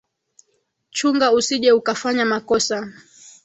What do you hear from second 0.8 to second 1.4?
Chunga